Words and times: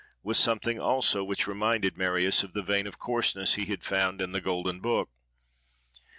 with 0.23 0.35
something 0.35 0.79
also 0.79 1.23
which 1.23 1.45
reminded 1.45 1.95
Marius 1.95 2.41
of 2.43 2.53
the 2.53 2.63
vein 2.63 2.87
of 2.87 2.97
coarseness 2.97 3.53
he 3.53 3.65
had 3.65 3.83
found 3.83 4.19
in 4.19 4.31
the 4.31 4.41
"Golden 4.41 4.79
Book." 4.79 5.11